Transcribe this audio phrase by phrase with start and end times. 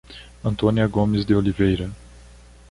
[0.43, 1.91] Antônia Gomes de Oliveira